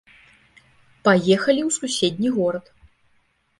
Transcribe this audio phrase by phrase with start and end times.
[1.09, 2.65] Паехалі ў суседні горад.